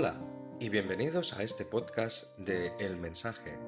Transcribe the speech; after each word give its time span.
Hola 0.00 0.14
y 0.60 0.68
bienvenidos 0.68 1.32
a 1.32 1.42
este 1.42 1.64
podcast 1.64 2.38
de 2.38 2.68
El 2.78 2.98
Mensaje. 2.98 3.58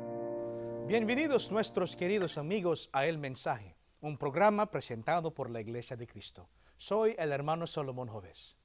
Bienvenidos 0.86 1.50
nuestros 1.50 1.96
queridos 1.96 2.38
amigos 2.38 2.88
a 2.92 3.06
El 3.06 3.18
Mensaje, 3.18 3.74
un 4.00 4.16
programa 4.16 4.70
presentado 4.70 5.34
por 5.34 5.50
la 5.50 5.60
Iglesia 5.60 5.96
de 5.96 6.06
Cristo. 6.06 6.48
Soy 6.76 7.16
el 7.18 7.32
hermano 7.32 7.66
Salomón 7.66 8.06
Joves. 8.06 8.56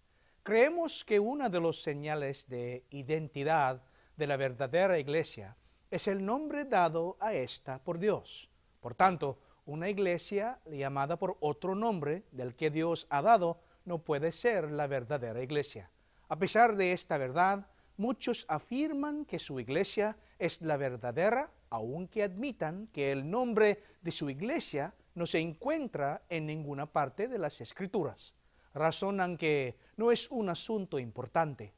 Creemos 0.44 1.04
que 1.04 1.20
una 1.20 1.50
de 1.50 1.60
los 1.60 1.82
señales 1.82 2.48
de 2.48 2.86
identidad 2.92 3.82
de 4.16 4.28
la 4.28 4.38
verdadera 4.38 5.00
iglesia 5.00 5.58
es 5.90 6.08
el 6.08 6.24
nombre 6.24 6.66
dado 6.66 7.18
a 7.20 7.34
esta 7.34 7.84
por 7.84 7.98
Dios. 7.98 8.48
Por 8.80 8.94
tanto, 8.94 9.40
una 9.66 9.90
iglesia 9.90 10.60
llamada 10.68 11.18
por 11.18 11.36
otro 11.40 11.74
nombre 11.74 12.26
del 12.32 12.54
que 12.54 12.70
Dios 12.70 13.08
ha 13.10 13.24
dado 13.24 13.60
no 13.86 14.04
puede 14.04 14.32
ser 14.32 14.70
la 14.70 14.86
verdadera 14.86 15.42
iglesia. 15.42 15.90
A 16.28 16.38
pesar 16.40 16.76
de 16.76 16.92
esta 16.92 17.18
verdad, 17.18 17.68
muchos 17.98 18.46
afirman 18.50 19.26
que 19.26 19.40
su 19.40 19.60
iglesia 19.60 20.18
es 20.40 20.62
la 20.62 20.76
verdadera, 20.76 21.52
aunque 21.70 22.24
admitan 22.24 22.88
que 22.88 23.12
el 23.12 23.30
nombre 23.30 23.84
de 24.02 24.12
su 24.12 24.30
iglesia 24.30 24.94
no 25.14 25.26
se 25.26 25.40
encuentra 25.40 26.24
en 26.30 26.48
ninguna 26.48 26.88
parte 26.88 27.28
de 27.28 27.38
las 27.38 27.62
escrituras. 27.62 28.34
Razonan 28.74 29.38
que 29.38 29.78
no 29.98 30.12
es 30.12 30.30
un 30.32 30.50
asunto 30.50 30.98
importante. 31.00 31.74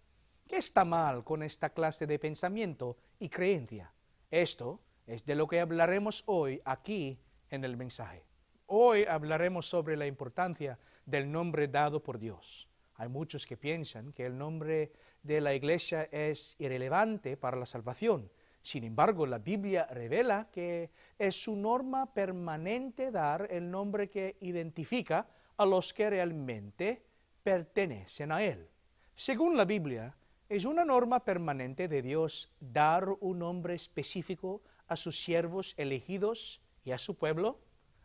¿Qué 0.48 0.58
está 0.58 0.86
mal 0.86 1.26
con 1.26 1.44
esta 1.44 1.70
clase 1.72 2.08
de 2.08 2.18
pensamiento 2.18 2.98
y 3.20 3.28
creencia? 3.28 3.92
Esto 4.32 4.80
es 5.06 5.26
de 5.26 5.36
lo 5.36 5.48
que 5.48 5.60
hablaremos 5.60 6.24
hoy 6.26 6.62
aquí 6.64 7.20
en 7.50 7.66
el 7.66 7.76
mensaje. 7.76 8.24
Hoy 8.66 9.04
hablaremos 9.04 9.70
sobre 9.70 9.98
la 9.98 10.08
importancia 10.08 10.80
del 11.06 11.32
nombre 11.32 11.68
dado 11.68 12.02
por 12.02 12.18
Dios. 12.18 12.68
Hay 12.98 13.10
muchos 13.10 13.46
que 13.46 13.58
piensan 13.58 14.12
que 14.12 14.26
el 14.26 14.38
nombre 14.38 14.92
de 15.24 15.40
la 15.40 15.54
iglesia 15.54 16.04
es 16.12 16.56
irrelevante 16.60 17.38
para 17.38 17.58
la 17.58 17.66
salvación. 17.66 18.30
Sin 18.62 18.84
embargo, 18.84 19.26
la 19.26 19.38
Biblia 19.38 19.86
revela 19.86 20.50
que 20.52 20.90
es 21.18 21.42
su 21.42 21.56
norma 21.56 22.14
permanente 22.14 23.12
dar 23.12 23.48
el 23.50 23.70
nombre 23.70 24.10
que 24.10 24.36
identifica 24.42 25.28
a 25.56 25.66
los 25.66 25.94
que 25.94 26.10
realmente 26.10 27.04
pertenecen 27.44 28.32
a 28.32 28.44
Él. 28.44 28.68
Según 29.16 29.56
la 29.56 29.66
Biblia, 29.66 30.16
es 30.50 30.66
una 30.66 30.84
norma 30.84 31.24
permanente 31.24 31.88
de 31.88 32.02
Dios 32.02 32.52
dar 32.60 33.08
un 33.20 33.40
nombre 33.40 33.76
específico 33.76 34.62
a 34.88 34.96
sus 34.96 35.22
siervos 35.22 35.74
elegidos 35.78 36.62
y 36.84 36.92
a 36.92 36.98
su 36.98 37.16
pueblo. 37.16 37.60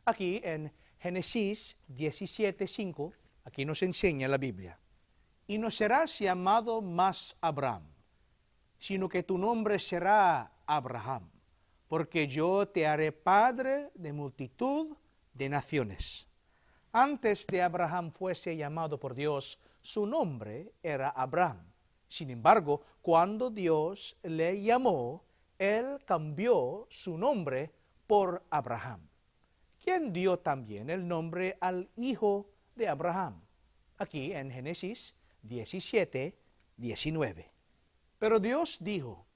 Aquí 0.04 0.40
en 0.44 0.72
Génesis 0.98 1.76
17:5, 1.88 3.12
aquí 3.44 3.64
nos 3.64 3.82
enseña 3.82 4.28
la 4.28 4.38
Biblia. 4.38 4.78
Y 5.46 5.58
no 5.58 5.70
serás 5.70 6.18
llamado 6.18 6.80
más 6.80 7.36
Abraham, 7.40 7.82
sino 8.78 9.08
que 9.08 9.22
tu 9.22 9.36
nombre 9.36 9.78
será 9.78 10.52
Abraham, 10.66 11.28
porque 11.88 12.26
yo 12.28 12.68
te 12.68 12.86
haré 12.86 13.12
padre 13.12 13.90
de 13.94 14.12
multitud 14.12 14.96
de 15.34 15.48
naciones. 15.48 16.26
Antes 16.92 17.46
de 17.46 17.62
Abraham 17.62 18.12
fuese 18.12 18.56
llamado 18.56 18.98
por 18.98 19.14
Dios, 19.14 19.58
su 19.80 20.06
nombre 20.06 20.74
era 20.82 21.10
Abraham. 21.10 21.66
Sin 22.08 22.30
embargo, 22.30 22.82
cuando 23.00 23.50
Dios 23.50 24.16
le 24.22 24.62
llamó, 24.62 25.24
él 25.58 25.98
cambió 26.04 26.86
su 26.90 27.16
nombre 27.16 27.72
por 28.06 28.44
Abraham 28.50 29.08
quien 29.82 30.12
dio 30.12 30.38
también 30.38 30.90
el 30.90 31.06
nombre 31.06 31.58
al 31.60 31.88
hijo 31.96 32.48
de 32.76 32.88
Abraham. 32.88 33.42
Aquí 33.98 34.32
en 34.32 34.50
Génesis 34.50 35.14
17, 35.42 36.36
19. 36.76 37.50
Pero 38.18 38.40
Dios 38.40 38.78
dijo, 38.80 39.26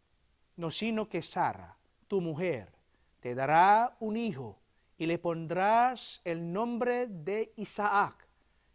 no 0.56 0.70
sino 0.70 1.08
que 1.08 1.22
Sara, 1.22 1.76
tu 2.08 2.20
mujer, 2.20 2.72
te 3.20 3.34
dará 3.34 3.96
un 4.00 4.16
hijo 4.16 4.60
y 4.98 5.06
le 5.06 5.18
pondrás 5.18 6.20
el 6.24 6.52
nombre 6.52 7.06
de 7.06 7.52
Isaac 7.56 8.26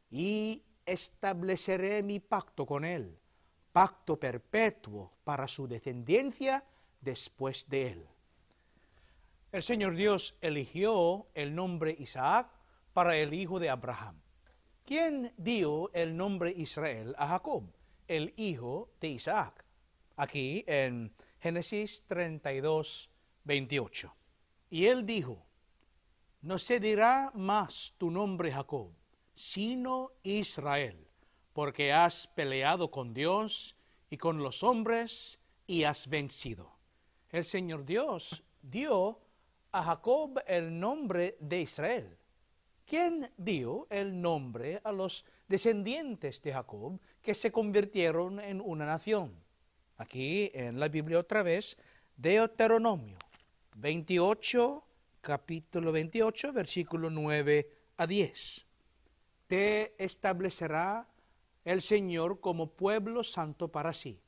y 0.09 0.63
estableceré 0.85 2.03
mi 2.03 2.19
pacto 2.19 2.65
con 2.65 2.85
él, 2.85 3.17
pacto 3.71 4.19
perpetuo 4.19 5.13
para 5.23 5.47
su 5.47 5.67
descendencia 5.67 6.63
después 6.99 7.67
de 7.69 7.91
él. 7.91 8.07
El 9.51 9.63
Señor 9.63 9.95
Dios 9.95 10.37
eligió 10.41 11.27
el 11.33 11.55
nombre 11.55 11.95
Isaac 11.97 12.47
para 12.93 13.17
el 13.17 13.33
hijo 13.33 13.59
de 13.59 13.69
Abraham. 13.69 14.20
¿Quién 14.85 15.33
dio 15.37 15.91
el 15.93 16.17
nombre 16.17 16.51
Israel 16.51 17.15
a 17.17 17.27
Jacob, 17.27 17.63
el 18.07 18.33
hijo 18.35 18.89
de 18.99 19.09
Isaac? 19.09 19.63
Aquí 20.17 20.63
en 20.67 21.13
Génesis 21.39 22.03
32, 22.07 23.09
28. 23.43 24.15
Y 24.71 24.85
él 24.87 25.05
dijo, 25.05 25.45
no 26.41 26.57
se 26.57 26.79
dirá 26.79 27.31
más 27.35 27.93
tu 27.97 28.09
nombre 28.09 28.51
Jacob, 28.51 28.91
sino 29.35 30.11
Israel, 30.23 31.07
porque 31.53 31.93
has 31.93 32.27
peleado 32.27 32.89
con 32.89 33.13
Dios 33.13 33.75
y 34.09 34.17
con 34.17 34.41
los 34.41 34.63
hombres 34.63 35.39
y 35.67 35.83
has 35.83 36.07
vencido. 36.07 36.75
El 37.29 37.45
Señor 37.45 37.85
Dios 37.85 38.43
dio 38.61 39.21
a 39.71 39.83
Jacob 39.83 40.41
el 40.47 40.79
nombre 40.79 41.37
de 41.39 41.61
Israel. 41.61 42.17
¿Quién 42.85 43.31
dio 43.37 43.87
el 43.89 44.19
nombre 44.19 44.81
a 44.83 44.91
los 44.91 45.25
descendientes 45.47 46.41
de 46.41 46.53
Jacob 46.53 46.99
que 47.21 47.33
se 47.33 47.51
convirtieron 47.51 48.39
en 48.39 48.61
una 48.61 48.85
nación? 48.85 49.33
Aquí 49.97 50.51
en 50.53 50.79
la 50.79 50.87
Biblia 50.87 51.19
otra 51.19 51.43
vez, 51.43 51.77
Deuteronomio 52.17 53.17
28, 53.75 54.83
capítulo 55.21 55.91
28, 55.91 56.53
versículo 56.53 57.09
9 57.09 57.69
a 57.97 58.07
10. 58.07 58.65
Te 59.47 60.03
establecerá 60.03 61.07
el 61.63 61.81
Señor 61.81 62.39
como 62.39 62.71
pueblo 62.71 63.23
santo 63.23 63.69
para 63.69 63.93
sí, 63.93 64.19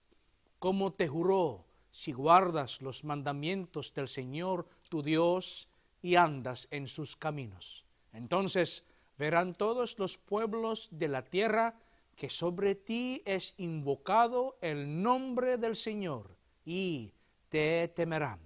como 0.60 0.92
te 0.92 1.08
juró 1.08 1.66
si 1.92 2.12
guardas 2.12 2.82
los 2.82 3.04
mandamientos 3.04 3.94
del 3.94 4.08
Señor 4.08 4.68
tu 4.90 5.04
Dios 5.04 5.68
y 6.02 6.16
andas 6.16 6.68
en 6.72 6.88
sus 6.88 7.16
caminos. 7.16 7.86
Entonces 8.14 8.86
verán 9.18 9.54
todos 9.56 10.00
los 10.00 10.18
pueblos 10.18 10.88
de 10.92 11.08
la 11.08 11.24
tierra 11.26 11.80
que 12.16 12.30
sobre 12.30 12.76
ti 12.76 13.22
es 13.26 13.54
invocado 13.58 14.58
el 14.62 15.02
nombre 15.02 15.58
del 15.58 15.76
Señor 15.76 16.38
y 16.64 17.14
te 17.50 17.88
temerán. 17.90 18.40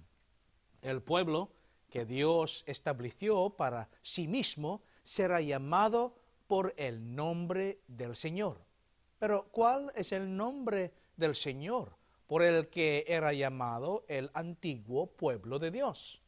El 0.82 1.02
pueblo 1.02 1.52
que 1.88 2.04
Dios 2.04 2.64
estableció 2.66 3.50
para 3.50 3.88
sí 4.02 4.26
mismo 4.26 4.82
será 5.04 5.40
llamado 5.40 6.16
por 6.46 6.74
el 6.76 7.14
nombre 7.14 7.80
del 7.86 8.16
Señor. 8.16 8.60
Pero 9.18 9.48
¿cuál 9.50 9.92
es 9.94 10.12
el 10.12 10.36
nombre 10.36 10.92
del 11.16 11.34
Señor? 11.34 11.98
por 12.28 12.42
el 12.42 12.68
que 12.68 13.04
era 13.08 13.32
llamado 13.32 14.04
el 14.06 14.30
antiguo 14.34 15.06
pueblo 15.06 15.58
de 15.58 15.70
Dios. 15.70 16.20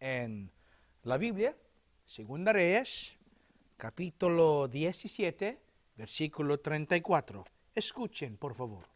En 0.00 0.50
la 1.02 1.18
Biblia, 1.18 1.54
Segunda 2.12 2.52
Reyes, 2.52 3.14
capítulo 3.78 4.68
17, 4.68 5.58
versículo 5.96 6.60
34. 6.60 7.42
Escuchen, 7.74 8.36
por 8.36 8.54
favor. 8.54 8.86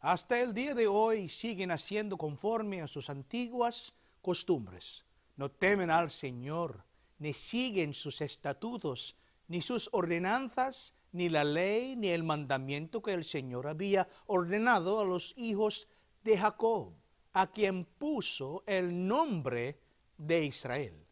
Hasta 0.00 0.38
el 0.38 0.52
día 0.52 0.74
de 0.74 0.86
hoy 0.86 1.30
siguen 1.30 1.70
haciendo 1.70 2.18
conforme 2.18 2.82
a 2.82 2.86
sus 2.86 3.08
antiguas 3.08 3.94
costumbres. 4.20 5.06
No 5.36 5.50
temen 5.50 5.90
al 5.90 6.10
Señor, 6.10 6.84
ni 7.18 7.32
siguen 7.32 7.94
sus 7.94 8.20
estatutos, 8.20 9.16
ni 9.46 9.62
sus 9.62 9.88
ordenanzas, 9.92 10.92
ni 11.12 11.30
la 11.30 11.44
ley, 11.44 11.96
ni 11.96 12.08
el 12.08 12.22
mandamiento 12.22 13.00
que 13.00 13.14
el 13.14 13.24
Señor 13.24 13.66
había 13.66 14.10
ordenado 14.26 15.00
a 15.00 15.06
los 15.06 15.32
hijos 15.38 15.88
de 16.22 16.36
Jacob, 16.36 16.92
a 17.32 17.50
quien 17.50 17.86
puso 17.86 18.62
el 18.66 19.06
nombre 19.06 19.80
de 20.18 20.44
Israel. 20.44 21.07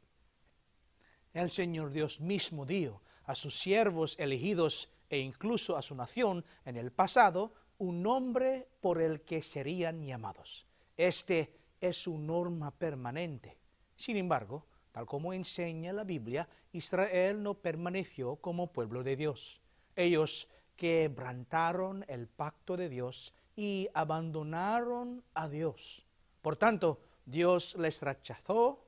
El 1.37 1.51
Señor 1.51 1.91
Dios 1.91 2.19
mismo 2.19 2.65
dio 2.65 3.03
a 3.27 3.35
sus 3.35 3.59
siervos 3.59 4.17
elegidos 4.19 4.89
e 5.11 5.19
incluso 5.19 5.77
a 5.77 5.83
su 5.83 5.95
nación 5.95 6.43
en 6.65 6.79
el 6.79 6.93
pasado 6.93 7.53
un 7.77 8.03
nombre 8.03 8.67
por 8.81 9.03
el 9.03 9.21
que 9.21 9.43
serían 9.43 10.03
llamados. 10.03 10.65
Este 10.97 11.53
es 11.79 12.03
su 12.03 12.17
norma 12.17 12.71
permanente. 12.71 13.59
Sin 13.97 14.17
embargo, 14.17 14.65
tal 14.93 15.05
como 15.05 15.35
enseña 15.35 15.93
la 15.93 16.05
Biblia, 16.05 16.49
Israel 16.73 17.43
no 17.43 17.53
permaneció 17.53 18.37
como 18.37 18.73
pueblo 18.73 19.03
de 19.03 19.17
Dios. 19.17 19.61
Ellos 19.95 20.49
quebrantaron 20.75 22.07
el 22.09 22.29
pacto 22.29 22.79
de 22.79 22.89
Dios 22.89 23.35
y 23.55 23.91
abandonaron 23.93 25.23
a 25.35 25.51
Dios. 25.51 26.07
Por 26.41 26.57
tanto, 26.57 26.99
Dios 27.27 27.77
les 27.77 28.01
rechazó 28.01 28.87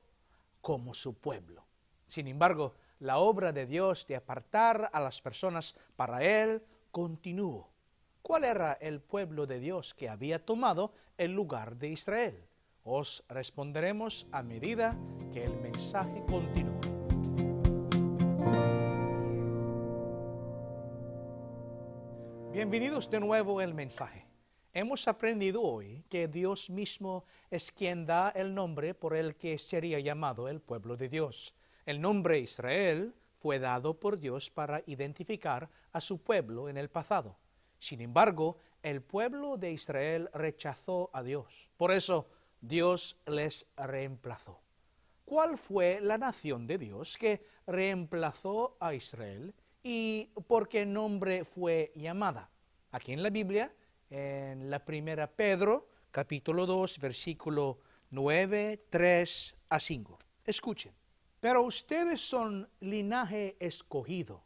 como 0.61 0.95
su 0.95 1.13
pueblo. 1.13 1.68
Sin 2.09 2.27
embargo, 2.27 2.73
la 2.99 3.19
obra 3.19 3.53
de 3.53 3.67
Dios 3.67 4.07
de 4.07 4.15
apartar 4.15 4.89
a 4.91 4.99
las 4.99 5.21
personas 5.21 5.75
para 5.95 6.23
Él 6.23 6.63
continuó. 6.91 7.69
¿Cuál 8.23 8.45
era 8.45 8.73
el 8.73 8.99
pueblo 8.99 9.45
de 9.45 9.59
Dios 9.59 9.93
que 9.93 10.09
había 10.09 10.43
tomado 10.43 10.91
el 11.19 11.33
lugar 11.33 11.77
de 11.77 11.89
Israel? 11.89 12.43
Os 12.83 13.23
responderemos 13.29 14.25
a 14.31 14.41
medida 14.41 14.97
que 15.31 15.43
el 15.43 15.55
mensaje 15.59 16.23
continúe. 16.27 16.79
Bienvenidos 22.51 23.07
de 23.11 23.19
nuevo 23.19 23.59
al 23.59 23.75
mensaje. 23.75 24.25
Hemos 24.73 25.07
aprendido 25.07 25.61
hoy 25.61 26.03
que 26.09 26.27
Dios 26.27 26.71
mismo 26.71 27.25
es 27.51 27.71
quien 27.71 28.07
da 28.07 28.29
el 28.29 28.55
nombre 28.55 28.95
por 28.95 29.15
el 29.15 29.35
que 29.35 29.59
sería 29.59 29.99
llamado 29.99 30.47
el 30.47 30.59
pueblo 30.59 30.97
de 30.97 31.07
Dios. 31.07 31.53
El 31.85 32.01
nombre 32.01 32.39
Israel 32.39 33.13
fue 33.39 33.59
dado 33.59 33.99
por 33.99 34.19
Dios 34.19 34.49
para 34.49 34.83
identificar 34.85 35.69
a 35.91 36.01
su 36.01 36.21
pueblo 36.21 36.69
en 36.69 36.77
el 36.77 36.89
pasado. 36.89 37.37
Sin 37.79 38.01
embargo, 38.01 38.57
el 38.83 39.01
pueblo 39.01 39.57
de 39.57 39.71
Israel 39.71 40.29
rechazó 40.33 41.09
a 41.13 41.23
Dios. 41.23 41.69
Por 41.77 41.91
eso 41.91 42.29
Dios 42.61 43.17
les 43.25 43.65
reemplazó. 43.77 44.61
¿Cuál 45.25 45.57
fue 45.57 45.99
la 46.01 46.17
nación 46.17 46.67
de 46.67 46.77
Dios 46.77 47.17
que 47.17 47.43
reemplazó 47.67 48.77
a 48.79 48.93
Israel 48.93 49.53
y 49.83 50.31
por 50.47 50.67
qué 50.67 50.85
nombre 50.85 51.45
fue 51.45 51.91
llamada? 51.95 52.49
Aquí 52.91 53.13
en 53.13 53.23
la 53.23 53.29
Biblia, 53.29 53.73
en 54.09 54.69
la 54.69 54.83
primera 54.83 55.27
Pedro, 55.27 55.87
capítulo 56.11 56.65
2, 56.65 56.99
versículo 56.99 57.79
9, 58.09 58.85
3 58.89 59.55
a 59.69 59.79
5. 59.79 60.19
Escuchen. 60.45 60.98
Pero 61.39 61.63
ustedes 61.63 62.21
son 62.21 62.69
linaje 62.79 63.55
escogido, 63.59 64.43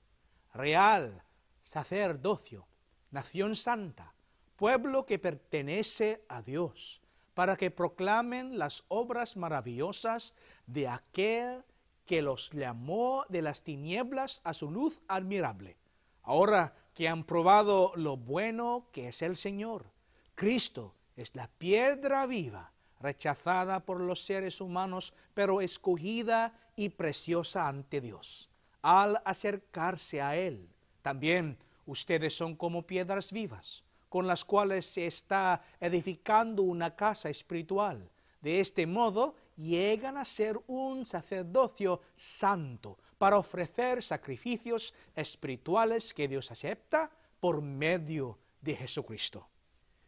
real, 0.54 1.24
sacerdocio 1.62 2.68
nación 3.14 3.56
santa, 3.56 4.16
pueblo 4.56 5.06
que 5.06 5.20
pertenece 5.20 6.26
a 6.28 6.42
Dios, 6.42 7.02
para 7.36 7.56
que 7.56 7.70
proclamen 7.72 8.58
las 8.58 8.84
obras 8.88 9.38
maravillosas 9.38 10.34
de 10.66 10.88
aquel 10.88 11.64
que 12.06 12.22
los 12.24 12.50
llamó 12.50 13.26
de 13.30 13.44
las 13.44 13.64
tinieblas 13.64 14.42
a 14.44 14.54
su 14.54 14.72
luz 14.72 15.00
admirable. 15.08 15.78
Ahora 16.24 16.76
que 16.94 17.08
han 17.08 17.24
probado 17.24 17.94
lo 17.96 18.18
bueno 18.18 18.90
que 18.92 19.10
es 19.10 19.22
el 19.22 19.38
Señor, 19.38 19.92
Cristo 20.36 20.96
es 21.16 21.36
la 21.36 21.48
piedra 21.48 22.26
viva, 22.26 22.73
rechazada 23.04 23.82
por 23.82 24.02
los 24.02 24.26
seres 24.26 24.62
humanos, 24.62 25.14
pero 25.36 25.62
escogida 25.62 26.58
y 26.76 26.90
preciosa 26.90 27.68
ante 27.68 28.02
Dios. 28.02 28.50
Al 28.82 29.22
acercarse 29.26 30.22
a 30.22 30.36
Él, 30.36 30.68
también 31.04 31.60
Ustedes 31.86 32.36
son 32.36 32.56
como 32.56 32.88
piedras 32.88 33.32
vivas, 33.32 33.84
con 34.10 34.26
las 34.26 34.46
cuales 34.46 34.86
se 34.86 35.06
está 35.06 35.62
edificando 35.80 36.64
una 36.64 36.96
casa 36.96 37.30
espiritual. 37.30 38.10
De 38.42 38.60
este 38.60 38.88
modo 38.88 39.36
llegan 39.58 40.18
a 40.18 40.26
ser 40.26 40.60
un 40.68 41.06
sacerdocio 41.06 42.02
santo 42.16 42.98
para 43.18 43.38
ofrecer 43.38 44.02
sacrificios 44.02 44.94
espirituales 45.16 46.14
que 46.14 46.28
Dios 46.28 46.52
acepta 46.52 47.12
por 47.40 47.62
medio 47.62 48.38
de 48.62 48.76
Jesucristo. 48.76 49.48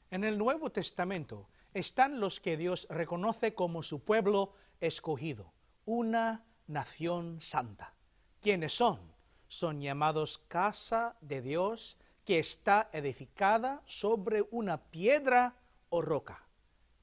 En 0.09 0.23
el 0.23 0.37
Nuevo 0.37 0.69
Testamento 0.69 1.49
están 1.75 2.19
los 2.19 2.39
que 2.39 2.57
Dios 2.57 2.87
reconoce 2.89 3.53
como 3.53 3.83
su 3.83 4.03
pueblo 4.03 4.53
escogido, 4.79 5.53
una 5.85 6.43
nación 6.65 7.39
santa. 7.41 7.93
¿Quiénes 8.41 8.73
son? 8.73 9.15
son 9.47 9.79
llamados 9.81 10.37
casa 10.47 11.15
de 11.21 11.41
Dios 11.41 11.97
que 12.23 12.39
está 12.39 12.89
edificada 12.91 13.81
sobre 13.85 14.43
una 14.51 14.77
piedra 14.77 15.55
o 15.89 16.01
roca. 16.01 16.41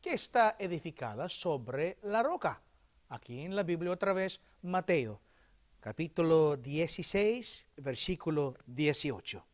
que 0.00 0.14
está 0.14 0.56
edificada 0.58 1.28
sobre 1.28 1.98
la 2.02 2.25
roca? 2.25 2.60
Aquí 3.08 3.40
en 3.40 3.54
la 3.54 3.62
Biblia 3.62 3.92
otra 3.92 4.12
vez, 4.12 4.40
Mateo, 4.62 5.20
capítulo 5.78 6.56
16, 6.56 7.66
versículo 7.76 8.56
18. 8.66 9.46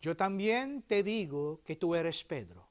Yo 0.00 0.16
también 0.16 0.82
te 0.82 1.02
digo 1.02 1.60
que 1.64 1.74
tú 1.74 1.96
eres 1.96 2.22
Pedro, 2.22 2.69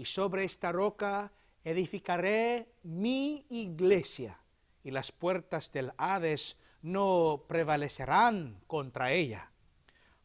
y 0.00 0.06
sobre 0.06 0.44
esta 0.44 0.72
roca 0.72 1.30
edificaré 1.62 2.72
mi 2.84 3.44
iglesia, 3.50 4.40
y 4.82 4.90
las 4.92 5.12
puertas 5.12 5.70
del 5.72 5.92
Hades 5.98 6.56
no 6.80 7.44
prevalecerán 7.46 8.62
contra 8.66 9.12
ella. 9.12 9.52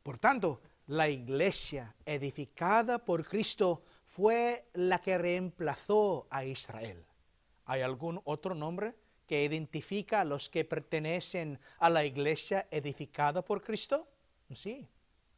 Por 0.01 0.17
tanto, 0.17 0.61
la 0.87 1.09
iglesia 1.09 1.93
edificada 2.05 3.03
por 3.03 3.27
Cristo 3.27 3.83
fue 4.05 4.69
la 4.75 5.01
que 5.01 5.17
reemplazó 5.17 6.25
a 6.29 6.45
Israel. 6.45 7.03
¿Hay 7.65 7.81
algún 7.81 8.21
otro 8.23 8.55
nombre 8.55 8.95
que 9.27 9.43
identifica 9.43 10.21
a 10.21 10.25
los 10.25 10.49
que 10.49 10.63
pertenecen 10.63 11.59
a 11.79 11.89
la 11.89 12.05
iglesia 12.05 12.65
edificada 12.71 13.41
por 13.43 13.61
Cristo? 13.61 14.07
Sí, 14.53 14.87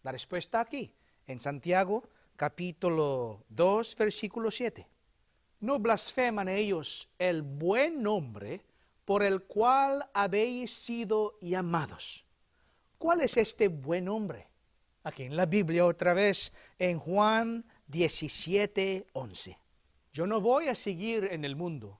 la 0.04 0.12
respuesta 0.12 0.60
aquí, 0.60 0.94
en 1.26 1.40
Santiago 1.40 2.08
capítulo 2.38 3.44
2, 3.50 3.96
versículo 3.96 4.52
7. 4.52 4.88
No 5.60 5.80
blasfeman 5.80 6.48
ellos 6.48 7.10
el 7.18 7.42
buen 7.42 8.04
nombre 8.04 8.64
por 9.04 9.24
el 9.24 9.44
cual 9.44 10.08
habéis 10.14 10.72
sido 10.72 11.38
llamados. 11.42 12.24
¿Cuál 13.00 13.22
es 13.22 13.38
este 13.38 13.68
buen 13.68 14.08
hombre? 14.08 14.48
Aquí 15.04 15.24
en 15.24 15.36
la 15.36 15.48
Biblia 15.48 15.86
otra 15.86 16.14
vez, 16.14 16.54
en 16.78 17.00
Juan 17.00 17.66
17, 17.88 19.08
11. 19.14 19.58
Yo 20.14 20.28
no 20.28 20.40
voy 20.40 20.68
a 20.68 20.76
seguir 20.76 21.28
en 21.32 21.44
el 21.44 21.56
mundo, 21.56 22.00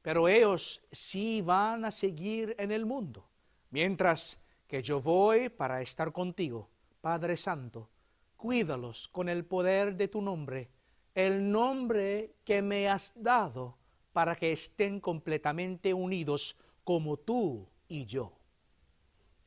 pero 0.00 0.28
ellos 0.28 0.82
sí 0.92 1.42
van 1.42 1.84
a 1.84 1.90
seguir 1.90 2.54
en 2.58 2.72
el 2.72 2.86
mundo, 2.86 3.28
mientras 3.70 4.40
que 4.66 4.82
yo 4.82 5.00
voy 5.00 5.50
para 5.50 5.82
estar 5.82 6.12
contigo, 6.12 6.70
Padre 7.00 7.36
Santo. 7.36 7.90
Cuídalos 8.44 9.08
con 9.08 9.30
el 9.30 9.46
poder 9.46 9.96
de 9.96 10.06
tu 10.06 10.20
nombre, 10.20 10.68
el 11.14 11.50
nombre 11.50 12.34
que 12.44 12.60
me 12.60 12.90
has 12.90 13.14
dado 13.16 13.78
para 14.12 14.36
que 14.36 14.52
estén 14.52 15.00
completamente 15.00 15.94
unidos 15.94 16.58
como 16.84 17.16
tú 17.16 17.66
y 17.88 18.04
yo. 18.04 18.36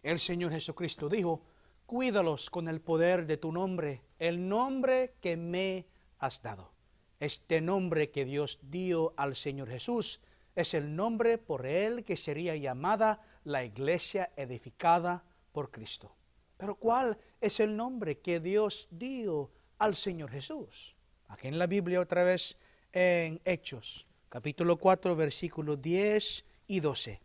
El 0.02 0.20
Señor 0.20 0.52
Jesucristo 0.52 1.10
dijo, 1.10 1.44
cuídalos 1.86 2.50
con 2.50 2.68
el 2.68 2.82
poder 2.82 3.28
de 3.28 3.38
tu 3.38 3.52
nombre, 3.52 4.02
el 4.18 4.50
nombre 4.50 5.14
que 5.22 5.38
me 5.38 5.86
has 6.18 6.42
dado. 6.42 6.72
Este 7.20 7.62
nombre 7.62 8.10
que 8.10 8.26
Dios 8.26 8.60
dio 8.64 9.14
al 9.16 9.36
Señor 9.36 9.70
Jesús 9.70 10.22
es 10.56 10.74
el 10.74 10.96
nombre 10.96 11.38
por 11.38 11.68
el 11.68 12.04
que 12.04 12.18
sería 12.18 12.56
llamada 12.56 13.22
la 13.44 13.64
iglesia 13.64 14.32
edificada 14.36 15.24
por 15.52 15.70
Cristo. 15.70 16.16
Pero 16.58 16.76
¿cuál 16.76 17.18
es 17.40 17.60
el 17.60 17.76
nombre 17.76 18.20
que 18.20 18.40
Dios 18.40 18.88
dio 18.92 19.52
al 19.78 19.96
Señor 19.96 20.32
Jesús? 20.32 20.96
Aquí 21.28 21.48
en 21.48 21.60
la 21.60 21.68
Biblia 21.68 22.02
otra 22.02 22.24
vez 22.24 22.58
en 22.92 23.40
Hechos 23.46 24.08
capítulo 24.30 24.78
4, 24.78 25.16
versículos 25.16 25.82
10 25.82 26.46
y 26.68 26.80
12. 26.80 27.22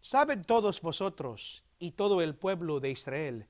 Saben 0.00 0.44
todos 0.44 0.80
vosotros 0.80 1.62
y 1.78 1.92
todo 1.92 2.22
el 2.22 2.34
pueblo 2.34 2.80
de 2.80 2.90
Israel 2.90 3.46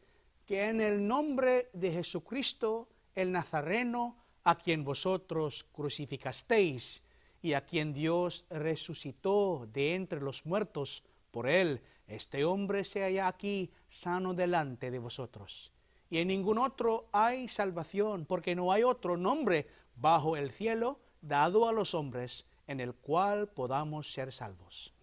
que 0.46 0.68
en 0.68 0.80
el 0.80 1.06
nombre 1.06 1.68
de 1.74 1.92
Jesucristo 1.92 2.88
el 3.14 3.32
Nazareno, 3.32 4.16
a 4.44 4.56
quien 4.56 4.82
vosotros 4.82 5.64
crucificasteis 5.72 7.02
y 7.42 7.52
a 7.52 7.64
quien 7.64 7.92
Dios 7.92 8.46
resucitó 8.48 9.68
de 9.72 9.94
entre 9.94 10.20
los 10.20 10.46
muertos, 10.46 11.04
por 11.30 11.48
él 11.48 11.82
este 12.08 12.46
hombre 12.46 12.84
se 12.84 13.02
halla 13.02 13.28
aquí 13.28 13.70
sano 13.90 14.32
delante 14.32 14.90
de 14.90 14.98
vosotros. 14.98 15.72
Y 16.08 16.18
en 16.18 16.28
ningún 16.28 16.56
otro 16.56 17.10
hay 17.12 17.48
salvación, 17.48 18.24
porque 18.24 18.56
no 18.56 18.72
hay 18.72 18.82
otro 18.82 19.18
nombre 19.18 19.68
bajo 19.94 20.36
el 20.36 20.50
cielo 20.50 21.00
dado 21.20 21.68
a 21.68 21.72
los 21.72 21.94
hombres 21.94 22.46
en 22.66 22.80
el 22.80 22.94
cual 22.94 23.48
podamos 23.48 24.10
ser 24.10 24.32
salvos. 24.32 24.94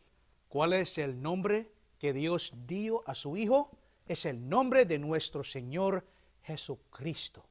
¿Cuál 0.49 0.73
es 0.73 0.97
el 0.97 1.21
nombre 1.21 1.71
que 1.99 2.11
Dios 2.11 2.53
dio 2.65 3.07
a 3.07 3.13
su 3.13 3.37
Hijo? 3.37 3.69
Es 4.07 4.25
el 4.25 4.49
nombre 4.49 4.85
de 4.85 4.97
nuestro 4.97 5.43
Señor 5.43 6.07
Jesucristo. 6.41 7.45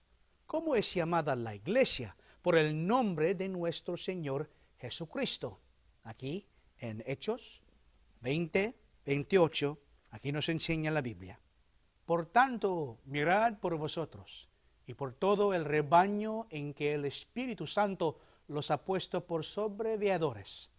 ¿Cómo 0.46 0.74
es 0.74 0.92
llamada 0.92 1.36
la 1.36 1.54
iglesia? 1.54 2.16
Por 2.42 2.56
el 2.56 2.86
nombre 2.86 3.36
de 3.36 3.48
nuestro 3.48 3.96
Señor 3.96 4.50
Jesucristo. 4.78 5.60
Aquí 6.02 6.46
en 6.78 7.02
Hechos 7.06 7.62
20, 8.24 8.74
28, 9.04 9.78
aquí 10.12 10.32
nos 10.32 10.48
enseña 10.48 10.90
la 10.90 11.02
Biblia. 11.02 11.38
Por 12.06 12.24
tanto, 12.24 12.98
mirad 13.04 13.58
por 13.58 13.76
vosotros 13.76 14.48
y 14.86 14.94
por 14.94 15.12
todo 15.12 15.52
el 15.52 15.66
rebaño 15.66 16.46
en 16.48 16.72
que 16.72 16.94
el 16.94 17.04
Espíritu 17.04 17.66
Santo 17.66 18.18
los 18.48 18.70
ha 18.70 18.82
puesto 18.82 19.26
por 19.26 19.44
sobreviadores 19.44 20.70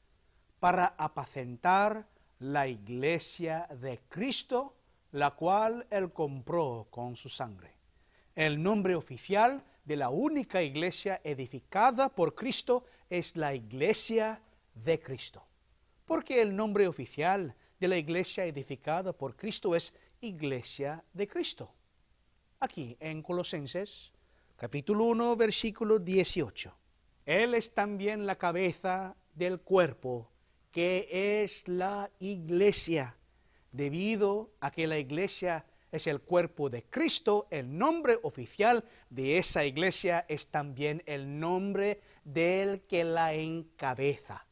para 0.59 0.95
apacentar 0.97 2.07
la 2.39 2.67
iglesia 2.67 3.67
de 3.79 3.99
Cristo, 4.09 4.75
la 5.11 5.31
cual 5.35 5.85
él 5.91 6.11
compró 6.11 6.87
con 6.89 7.15
su 7.15 7.29
sangre. 7.29 7.75
El 8.33 8.61
nombre 8.61 8.95
oficial 8.95 9.63
de 9.83 9.95
la 9.95 10.09
única 10.09 10.63
iglesia 10.63 11.21
edificada 11.23 12.09
por 12.09 12.33
Cristo 12.33 12.85
es 13.07 13.35
la 13.35 13.53
iglesia 13.53 14.41
de 14.73 14.99
Cristo. 14.99 15.45
Porque 16.05 16.39
el 16.41 16.55
nombre 16.55 16.87
oficial 16.87 17.55
de 17.79 17.87
la 17.87 17.97
iglesia 17.97 18.45
edificada 18.45 19.11
por 19.11 19.35
Cristo 19.35 19.75
es 19.75 19.93
iglesia 20.21 21.03
de 21.13 21.27
Cristo. 21.27 21.73
Aquí 22.59 22.95
en 22.99 23.23
Colosenses 23.23 24.11
capítulo 24.55 25.05
1 25.05 25.35
versículo 25.35 25.97
18. 25.97 26.71
Él 27.25 27.55
es 27.55 27.73
también 27.73 28.27
la 28.27 28.37
cabeza 28.37 29.15
del 29.33 29.59
cuerpo, 29.59 30.29
que 30.71 31.07
es 31.43 31.67
la 31.67 32.11
iglesia. 32.19 33.17
Debido 33.71 34.51
a 34.61 34.69
que 34.69 34.85
la 34.85 34.99
iglesia 34.99 35.65
es 35.91 36.05
el 36.05 36.21
cuerpo 36.21 36.69
de 36.69 36.83
Cristo, 36.83 37.47
el 37.49 37.75
nombre 37.75 38.19
oficial 38.21 38.85
de 39.09 39.39
esa 39.39 39.65
iglesia 39.65 40.23
es 40.29 40.51
también 40.51 41.01
el 41.07 41.39
nombre 41.39 41.99
del 42.23 42.81
que 42.83 43.03
la 43.03 43.33
encabeza, 43.33 44.45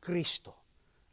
Cristo. 0.00 0.65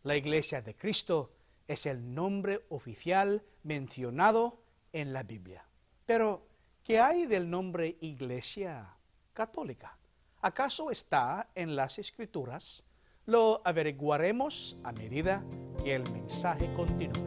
La 0.03 0.17
iglesia 0.17 0.61
de 0.61 0.75
Cristo 0.75 1.31
es 1.65 1.85
el 1.85 2.13
nombre 2.13 2.65
oficial 2.67 3.41
mencionado 3.63 4.59
en 4.91 5.13
la 5.13 5.23
Biblia. 5.23 5.65
Pero, 6.05 6.45
¿qué 6.83 6.99
hay 6.99 7.25
del 7.25 7.49
nombre 7.49 7.95
iglesia 8.01 8.97
católica? 9.31 9.97
¿Acaso 10.41 10.91
está 10.91 11.47
en 11.55 11.77
las 11.77 11.99
escrituras? 11.99 12.83
Lo 13.27 13.61
averiguaremos 13.63 14.75
a 14.83 14.91
medida 14.91 15.41
que 15.81 15.95
el 15.95 16.03
mensaje 16.11 16.69
continúe. 16.75 17.23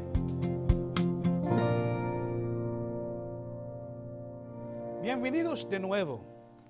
Bienvenidos 5.00 5.66
de 5.70 5.80
nuevo. 5.80 6.22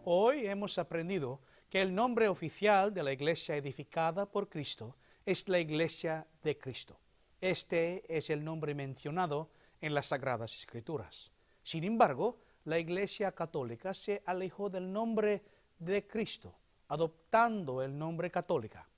Hoy 0.04 0.46
hemos 0.46 0.78
aprendido 0.78 1.40
que 1.68 1.82
el 1.82 1.92
nombre 1.92 2.28
oficial 2.28 2.94
de 2.94 3.02
la 3.02 3.12
iglesia 3.12 3.56
edificada 3.56 4.25
por 4.30 4.48
Cristo 4.48 4.94
es 5.26 5.49
la 5.49 5.59
iglesia 5.59 6.25
de 6.40 6.56
Cristo. 6.56 7.00
Este 7.40 8.04
es 8.09 8.30
el 8.30 8.45
nombre 8.45 8.75
mencionado 8.76 9.50
en 9.80 9.92
las 9.92 10.06
Sagradas 10.06 10.54
Escrituras. 10.54 11.33
Sin 11.64 11.83
embargo, 11.83 12.38
la 12.64 12.78
iglesia 12.78 13.33
católica 13.33 13.92
se 13.92 14.23
alejó 14.25 14.71
del 14.71 14.90
nombre 14.90 15.42
de 15.80 16.06
Cristo, 16.06 16.54
adoptando 16.88 17.83
el 17.83 17.99
nombre 17.99 18.30
católica. 18.30 18.88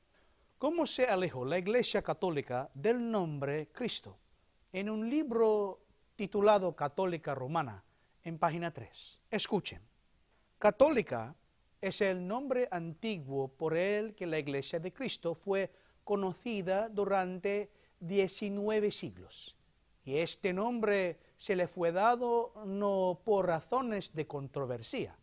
¿Cómo 0.58 0.86
se 0.86 1.06
alejó 1.06 1.46
la 1.46 1.58
iglesia 1.58 2.02
católica 2.02 2.70
del 2.74 3.10
nombre 3.10 3.68
Cristo? 3.68 4.18
En 4.70 4.90
un 4.90 5.08
libro 5.08 5.80
titulado 6.14 6.76
Católica 6.76 7.34
Romana, 7.34 7.82
en 8.22 8.38
página 8.38 8.70
3. 8.70 9.18
Escuchen. 9.30 9.80
Católica 10.58 11.34
es 11.80 12.02
el 12.02 12.26
nombre 12.26 12.68
antiguo 12.70 13.48
por 13.48 13.76
el 13.76 14.14
que 14.14 14.26
la 14.26 14.38
iglesia 14.38 14.78
de 14.78 14.92
Cristo 14.92 15.34
fue 15.34 15.70
conocida 16.08 16.88
durante 16.88 17.70
19 18.00 18.90
siglos. 18.90 19.54
Y 20.06 20.16
este 20.16 20.54
nombre 20.54 21.18
se 21.36 21.54
le 21.54 21.68
fue 21.68 21.92
dado 21.92 22.54
no 22.64 23.20
por 23.26 23.46
razones 23.46 24.14
de 24.14 24.26
controversia, 24.26 25.14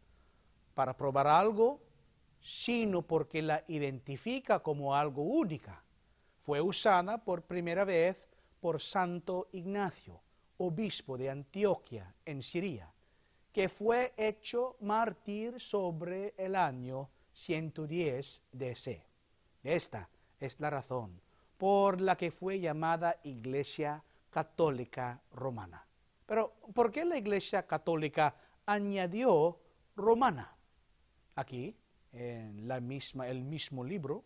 para 0.76 0.96
probar 0.96 1.26
algo, 1.26 1.82
sino 2.40 3.02
porque 3.02 3.42
la 3.42 3.64
identifica 3.68 4.60
como 4.60 4.96
algo 4.96 5.24
única. 5.24 5.84
Fue 6.44 6.62
usada 6.62 7.18
por 7.18 7.42
primera 7.42 7.84
vez 7.84 8.28
por 8.60 8.80
Santo 8.80 9.48
Ignacio, 9.54 10.22
obispo 10.58 11.18
de 11.18 11.32
Antioquia, 11.32 12.14
en 12.26 12.44
Siria, 12.44 12.94
que 13.52 13.70
fue 13.70 14.14
hecho 14.18 14.78
mártir 14.82 15.60
sobre 15.60 16.36
el 16.38 16.56
año 16.56 17.10
110 17.34 18.44
DC. 18.52 19.04
Esta 19.64 20.08
es 20.40 20.60
la 20.60 20.70
razón 20.70 21.20
por 21.58 22.02
la 22.02 22.18
que 22.18 22.32
fue 22.32 22.60
llamada 22.60 23.18
Iglesia 23.24 24.04
Católica 24.30 25.22
Romana. 25.34 25.86
Pero, 26.26 26.54
¿por 26.74 26.92
qué 26.92 27.06
la 27.06 27.18
Iglesia 27.18 27.66
Católica 27.66 28.36
añadió 28.66 29.60
romana? 29.96 30.56
Aquí, 31.36 31.76
en 32.12 32.68
la 32.68 32.80
misma, 32.80 33.28
el 33.28 33.44
mismo 33.44 33.84
libro, 33.84 34.24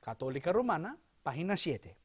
Católica 0.00 0.52
Romana, 0.52 0.96
página 1.22 1.56
7. 1.56 1.96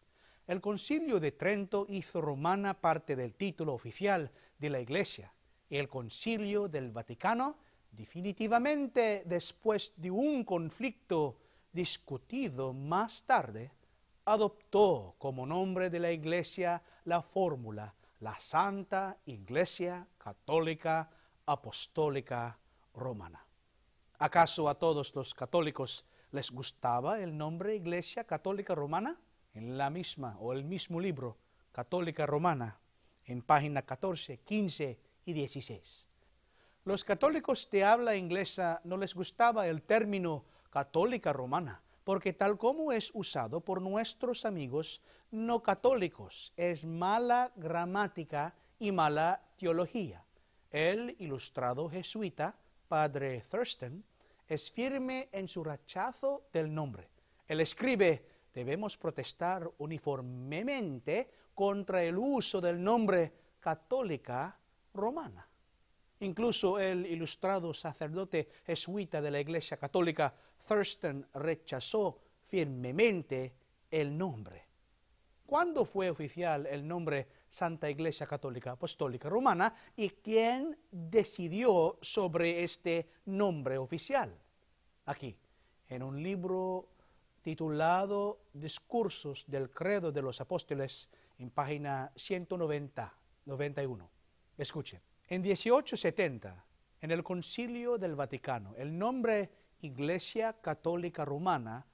El 0.47 0.61
concilio 0.61 1.19
de 1.19 1.31
Trento 1.31 1.85
hizo 1.89 2.21
romana 2.21 2.73
parte 2.73 3.15
del 3.15 3.33
título 3.35 3.73
oficial 3.73 4.31
de 4.57 4.69
la 4.69 4.79
Iglesia 4.79 5.33
y 5.69 5.77
el 5.77 5.87
concilio 5.87 6.67
del 6.67 6.91
Vaticano, 6.91 7.57
definitivamente 7.91 9.23
después 9.25 9.93
de 9.95 10.11
un 10.11 10.43
conflicto 10.43 11.37
discutido 11.73 12.73
más 12.73 13.23
tarde, 13.23 13.71
adoptó 14.25 15.15
como 15.17 15.45
nombre 15.45 15.89
de 15.89 15.99
la 15.99 16.11
Iglesia 16.11 16.81
la 17.03 17.21
fórmula 17.21 17.93
la 18.23 18.39
Santa 18.39 19.17
Iglesia 19.25 20.07
Católica 20.17 21.09
Apostólica 21.45 22.57
Romana. 22.93 23.45
¿Acaso 24.17 24.69
a 24.69 24.75
todos 24.75 25.13
los 25.13 25.33
católicos 25.33 26.05
les 26.31 26.49
gustaba 26.49 27.19
el 27.19 27.37
nombre 27.37 27.75
Iglesia 27.75 28.23
Católica 28.23 28.75
Romana? 28.75 29.19
En 29.53 29.77
la 29.77 29.89
misma 29.89 30.37
o 30.39 30.53
el 30.53 30.63
mismo 30.63 31.01
libro 31.01 31.37
Católica 31.73 32.25
Romana, 32.25 32.79
en 33.25 33.41
página 33.41 33.81
14, 33.81 34.37
15 34.37 34.99
y 35.25 35.33
16. 35.33 36.07
Los 36.85 37.03
católicos 37.03 37.69
de 37.69 37.83
habla 37.83 38.15
inglesa 38.15 38.79
no 38.85 38.95
les 38.95 39.13
gustaba 39.13 39.67
el 39.67 39.83
término 39.83 40.45
católica 40.73 41.31
romana, 41.31 41.83
porque 42.03 42.33
tal 42.33 42.57
como 42.57 42.91
es 42.91 43.11
usado 43.13 43.61
por 43.61 43.79
nuestros 43.79 44.43
amigos 44.43 45.03
no 45.29 45.61
católicos, 45.61 46.51
es 46.57 46.83
mala 46.83 47.51
gramática 47.55 48.55
y 48.79 48.91
mala 48.91 49.39
teología. 49.55 50.25
El 50.71 51.15
ilustrado 51.19 51.87
jesuita, 51.87 52.55
padre 52.87 53.45
Thurston, 53.51 54.03
es 54.47 54.71
firme 54.71 55.29
en 55.31 55.47
su 55.47 55.63
rechazo 55.63 56.47
del 56.51 56.73
nombre. 56.73 57.07
Él 57.47 57.61
escribe, 57.61 58.25
debemos 58.51 58.97
protestar 58.97 59.69
uniformemente 59.77 61.29
contra 61.53 62.03
el 62.03 62.17
uso 62.17 62.59
del 62.59 62.83
nombre 62.83 63.31
católica 63.59 64.57
romana. 64.91 65.47
Incluso 66.21 66.79
el 66.79 67.05
ilustrado 67.05 67.75
sacerdote 67.75 68.49
jesuita 68.65 69.21
de 69.21 69.29
la 69.29 69.39
Iglesia 69.39 69.77
Católica, 69.77 70.33
Thurston, 70.67 71.27
rechazó 71.33 72.19
firmemente 72.47 73.53
el 73.89 74.17
nombre. 74.17 74.63
¿Cuándo 75.45 75.85
fue 75.85 76.09
oficial 76.09 76.65
el 76.65 76.87
nombre 76.87 77.27
Santa 77.49 77.89
Iglesia 77.89 78.25
Católica 78.25 78.71
Apostólica 78.71 79.29
Romana 79.29 79.75
y 79.95 80.09
quién 80.09 80.77
decidió 80.89 81.99
sobre 82.01 82.63
este 82.63 83.09
nombre 83.25 83.77
oficial? 83.77 84.35
Aquí, 85.05 85.37
en 85.89 86.01
un 86.01 86.23
libro 86.23 86.89
titulado 87.41 88.39
Discursos 88.53 89.45
del 89.47 89.69
Credo 89.69 90.11
de 90.11 90.21
los 90.21 90.39
Apóstoles, 90.41 91.09
en 91.37 91.51
página 91.51 92.11
190, 92.15 93.13
91. 93.45 94.09
Escuchen. 94.57 95.01
En 95.27 95.41
1870, 95.41 96.65
en 97.01 97.11
el 97.11 97.23
Concilio 97.23 97.97
del 97.97 98.15
Vaticano, 98.15 98.73
el 98.77 98.97
nombre 98.97 99.51
Iglesia 99.83 100.53
Católica 100.53 101.25
Romana 101.25 101.85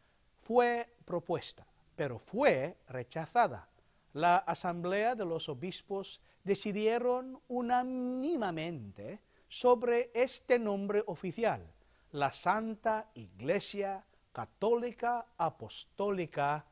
fue 0.42 0.96
propuesta, 1.06 1.66
pero 1.96 2.20
fue 2.20 2.78
rechazada. 2.88 3.68
La 4.14 4.38
Asamblea 4.38 5.16
de 5.16 5.26
los 5.26 5.50
Obispos 5.50 6.22
decidieron 6.44 7.42
unánimemente 7.48 9.20
sobre 9.48 10.12
este 10.14 10.60
nombre 10.60 11.04
oficial, 11.08 11.66
la 12.12 12.32
Santa 12.32 13.10
Iglesia 13.16 14.06
Católica 14.32 15.26
Apostólica 15.38 16.66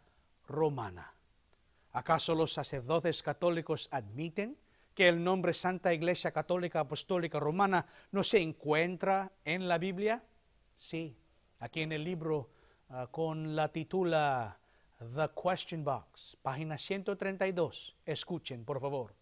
Romana. 0.48 1.14
¿Acaso 1.94 2.36
los 2.36 2.54
sacerdotes 2.54 3.24
católicos 3.24 3.90
admiten 3.92 4.56
que 4.94 5.08
el 5.08 5.24
nombre 5.24 5.54
Santa 5.54 5.94
Iglesia 5.94 6.32
Católica 6.32 6.82
Apostólica 6.82 7.40
Romana 7.40 7.88
no 8.12 8.24
se 8.24 8.40
encuentra 8.40 9.32
en 9.44 9.68
la 9.68 9.80
Biblia? 9.80 10.24
Sí, 10.78 11.18
aquí 11.60 11.82
en 11.82 11.92
el 11.92 12.04
libro 12.04 12.52
ah, 12.90 13.08
con 13.10 13.56
la 13.56 13.68
titula 13.72 14.60
The 15.00 15.30
Question 15.30 15.84
Box, 15.84 16.38
página 16.40 16.78
132. 16.78 17.96
Escuchen, 18.06 18.64
por 18.64 18.80
favor. 18.80 19.16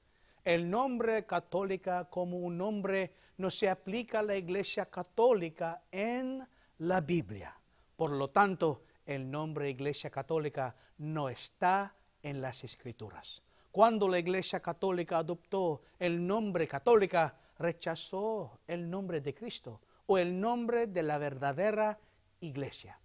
El 0.43 0.69
nombre 0.69 1.25
católica 1.25 2.09
como 2.09 2.37
un 2.39 2.57
nombre 2.57 3.13
no 3.37 3.49
se 3.49 3.69
aplica 3.69 4.19
a 4.19 4.23
la 4.23 4.35
Iglesia 4.35 4.87
Católica 4.87 5.83
en 5.91 6.45
la 6.79 6.99
Biblia. 6.99 7.57
Por 7.95 8.11
lo 8.11 8.29
tanto, 8.31 8.83
el 9.05 9.31
nombre 9.31 9.69
Iglesia 9.69 10.09
Católica 10.09 10.75
no 10.97 11.29
está 11.29 11.95
en 12.21 12.41
las 12.41 12.65
Escrituras. 12.65 13.41
Cuando 13.71 14.09
la 14.09 14.19
Iglesia 14.19 14.59
Católica 14.59 15.19
adoptó 15.19 15.83
el 15.99 16.27
nombre 16.27 16.67
católica, 16.67 17.33
rechazó 17.57 18.59
el 18.67 18.89
nombre 18.89 19.21
de 19.21 19.33
Cristo, 19.33 19.79
o 20.07 20.17
el 20.17 20.39
nombre 20.39 20.87
de 20.87 21.03
la 21.03 21.17
verdadera 21.17 21.99
iglesia. 22.39 22.99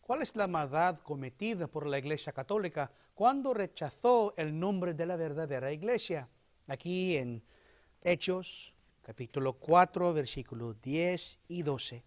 ¿Cuál 0.00 0.22
es 0.22 0.36
la 0.36 0.46
maldad 0.46 1.00
cometida 1.00 1.66
por 1.66 1.86
la 1.86 1.98
Iglesia 1.98 2.32
Católica 2.32 2.90
cuando 3.14 3.54
rechazó 3.54 4.34
el 4.36 4.58
nombre 4.58 4.92
de 4.92 5.06
la 5.06 5.16
verdadera 5.16 5.72
iglesia? 5.72 6.28
Aquí 6.66 7.16
en 7.16 7.42
Hechos, 8.02 8.74
capítulo 9.00 9.54
4, 9.54 10.12
versículos 10.12 10.80
10 10.82 11.38
y 11.48 11.62
12. 11.62 12.04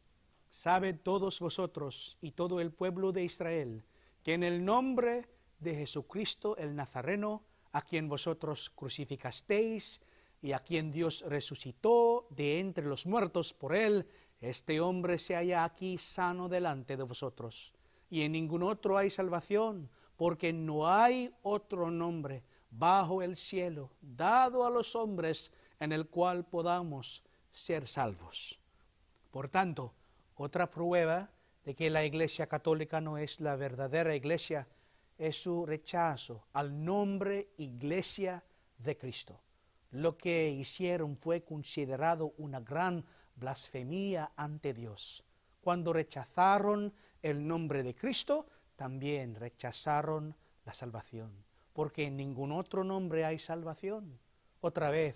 Saben 0.50 1.00
todos 1.00 1.40
vosotros 1.40 2.18
y 2.22 2.32
todo 2.32 2.62
el 2.62 2.72
pueblo 2.72 3.12
de 3.12 3.24
Israel 3.24 3.84
que 4.22 4.34
en 4.34 4.44
el 4.44 4.64
nombre 4.64 5.28
de 5.60 5.74
Jesucristo 5.74 6.56
el 6.58 6.76
Nazareno, 6.76 7.44
a 7.72 7.82
quien 7.82 8.10
vosotros 8.10 8.70
crucificasteis 8.70 10.02
y 10.41 10.51
a 10.51 10.60
quien 10.60 10.91
Dios 10.91 11.24
resucitó 11.27 12.27
de 12.29 12.60
entre 12.60 12.86
los 12.86 13.06
muertos 13.06 13.53
por 13.53 13.75
él, 13.75 14.08
este 14.39 14.79
hombre 14.79 15.17
se 15.17 15.36
halla 15.36 15.63
aquí 15.63 15.98
sano 15.98 16.48
delante 16.48 16.96
de 16.96 17.03
vosotros 17.03 17.74
y 18.10 18.22
en 18.22 18.32
ningún 18.32 18.63
otro 18.63 18.98
hay 18.98 19.10
salvación, 19.10 19.89
porque 20.15 20.53
no 20.53 20.91
hay 20.91 21.34
otro 21.44 21.91
nombre 21.91 22.44
bajo 22.72 23.22
el 23.22 23.36
cielo 23.36 23.91
dado 24.01 24.65
a 24.65 24.70
los 24.70 24.96
hombres 24.96 25.51
en 25.79 25.91
el 25.91 26.08
cual 26.08 26.46
podamos 26.46 27.24
ser 27.51 27.88
salvos. 27.88 28.60
Por 29.32 29.50
tanto, 29.50 29.94
otra 30.36 30.70
prueba 30.70 31.29
de 31.63 31.75
que 31.75 31.89
la 31.89 32.06
Iglesia 32.06 32.48
Católica 32.48 33.01
no 33.01 33.17
es 33.17 33.39
la 33.41 33.56
verdadera 33.56 34.15
Iglesia 34.15 34.67
es 35.17 35.41
su 35.41 35.65
rechazo 35.65 36.48
al 36.53 36.84
nombre 36.84 37.50
Iglesia 37.58 38.44
de 38.77 38.98
Cristo. 38.98 39.39
Lo 39.91 40.17
que 40.17 40.50
hicieron 40.50 41.17
fue 41.17 41.44
considerado 41.44 42.34
una 42.38 42.60
gran 42.60 43.06
blasfemia 43.36 44.32
ante 44.36 44.74
Dios. 44.74 45.24
Cuando 45.62 45.94
rechazaron 45.94 46.94
el 47.22 47.48
nombre 47.48 47.84
de 47.84 47.96
Cristo, 47.96 48.48
también 48.75 49.36
rechazaron 49.36 50.36
la 50.65 50.74
salvación, 50.74 51.32
porque 51.74 52.06
en 52.06 52.17
ningún 52.17 52.51
otro 52.51 52.84
nombre 52.84 53.25
hay 53.25 53.39
salvación. 53.39 54.20
Otra 54.62 54.89
vez, 54.89 55.15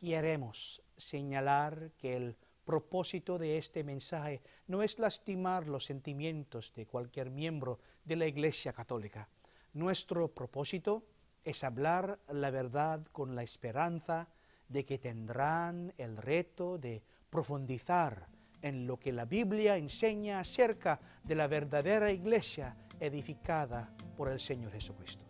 queremos 0.00 0.82
señalar 0.96 1.92
que 1.98 2.16
el 2.16 2.36
propósito 2.64 3.38
de 3.38 3.56
este 3.56 3.82
mensaje 3.82 4.42
no 4.66 4.82
es 4.82 4.98
lastimar 4.98 5.66
los 5.68 5.84
sentimientos 5.86 6.72
de 6.74 6.86
cualquier 6.86 7.30
miembro 7.30 7.78
de 8.04 8.16
la 8.16 8.26
Iglesia 8.26 8.72
Católica. 8.72 9.28
Nuestro 9.72 10.28
propósito 10.28 11.04
es 11.44 11.64
hablar 11.64 12.18
la 12.28 12.50
verdad 12.50 13.00
con 13.12 13.34
la 13.34 13.42
esperanza 13.42 14.28
de 14.68 14.84
que 14.84 14.98
tendrán 14.98 15.92
el 15.98 16.16
reto 16.16 16.78
de 16.78 17.02
profundizar 17.30 18.26
en 18.62 18.86
lo 18.86 18.98
que 18.98 19.12
la 19.12 19.24
Biblia 19.24 19.76
enseña 19.76 20.40
acerca 20.40 21.00
de 21.24 21.34
la 21.34 21.46
verdadera 21.46 22.10
iglesia 22.10 22.76
edificada 23.00 23.90
por 24.16 24.28
el 24.28 24.40
Señor 24.40 24.72
Jesucristo. 24.72 25.24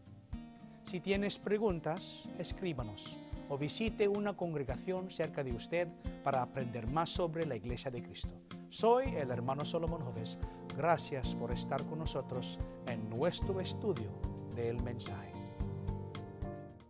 Si 0.84 1.00
tienes 1.00 1.38
preguntas, 1.38 2.28
escríbanos 2.38 3.16
o 3.50 3.58
visite 3.58 4.08
una 4.08 4.34
congregación 4.36 5.10
cerca 5.10 5.44
de 5.44 5.52
usted 5.52 5.88
para 6.24 6.42
aprender 6.42 6.86
más 6.86 7.10
sobre 7.10 7.46
la 7.46 7.56
iglesia 7.56 7.90
de 7.90 8.02
Cristo. 8.02 8.30
Soy 8.70 9.14
el 9.16 9.30
hermano 9.30 9.64
Solomon 9.64 10.00
Joves. 10.00 10.38
Gracias 10.76 11.34
por 11.34 11.50
estar 11.52 11.84
con 11.86 11.98
nosotros 11.98 12.58
en 12.86 13.08
nuestro 13.10 13.60
estudio 13.60 14.10
del 14.54 14.82
mensaje. 14.82 15.27